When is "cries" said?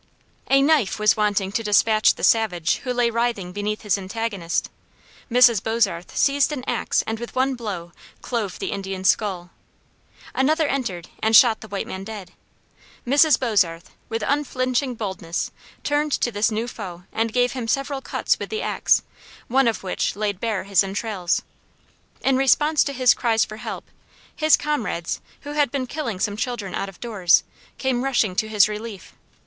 23.13-23.45